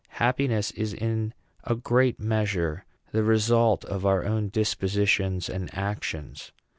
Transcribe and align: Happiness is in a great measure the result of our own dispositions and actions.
Happiness 0.17 0.71
is 0.71 0.95
in 0.95 1.31
a 1.63 1.75
great 1.75 2.19
measure 2.19 2.85
the 3.11 3.21
result 3.21 3.85
of 3.85 4.03
our 4.03 4.25
own 4.25 4.49
dispositions 4.49 5.47
and 5.47 5.71
actions. 5.77 6.51